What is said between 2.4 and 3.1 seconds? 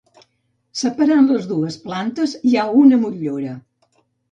hi ha una